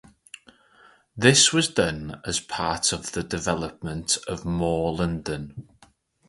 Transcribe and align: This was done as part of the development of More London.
This 1.15 1.53
was 1.53 1.67
done 1.67 2.21
as 2.25 2.39
part 2.39 2.91
of 2.91 3.11
the 3.11 3.21
development 3.21 4.17
of 4.27 4.43
More 4.45 4.95
London. 4.95 5.69